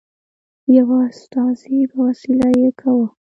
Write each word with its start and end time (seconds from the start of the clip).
یوه 0.77 0.99
استازي 1.11 1.79
په 1.91 1.97
وسیله 2.07 2.47
یې 2.61 2.69
کاوه. 2.79 3.07